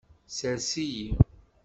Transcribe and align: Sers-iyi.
Sers-iyi. 0.35 1.07